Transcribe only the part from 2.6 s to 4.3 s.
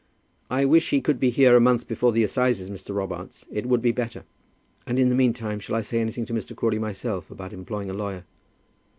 Mr. Robarts. It would be better."